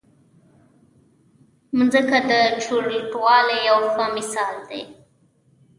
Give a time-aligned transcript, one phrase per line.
[1.77, 2.31] مځکه د
[2.63, 4.83] چورلټوالي یو ښه مثال دی.